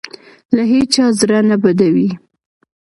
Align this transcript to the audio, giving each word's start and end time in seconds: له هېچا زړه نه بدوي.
له 0.55 0.63
هېچا 0.71 1.05
زړه 1.19 1.39
نه 1.49 1.55
بدوي. 1.63 2.09